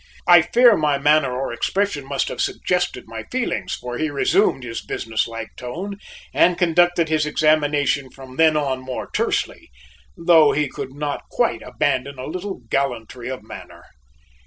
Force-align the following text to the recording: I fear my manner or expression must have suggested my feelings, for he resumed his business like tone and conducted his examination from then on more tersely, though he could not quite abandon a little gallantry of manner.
I 0.25 0.41
fear 0.41 0.75
my 0.75 0.97
manner 0.97 1.31
or 1.31 1.53
expression 1.53 2.07
must 2.07 2.27
have 2.29 2.41
suggested 2.41 3.03
my 3.05 3.21
feelings, 3.29 3.75
for 3.75 3.99
he 3.99 4.09
resumed 4.09 4.63
his 4.63 4.81
business 4.81 5.27
like 5.27 5.51
tone 5.55 5.99
and 6.33 6.57
conducted 6.57 7.07
his 7.07 7.27
examination 7.27 8.09
from 8.09 8.37
then 8.37 8.57
on 8.57 8.79
more 8.79 9.11
tersely, 9.13 9.69
though 10.17 10.53
he 10.53 10.67
could 10.67 10.93
not 10.95 11.29
quite 11.29 11.61
abandon 11.61 12.17
a 12.17 12.25
little 12.25 12.61
gallantry 12.67 13.29
of 13.29 13.43
manner. 13.43 13.83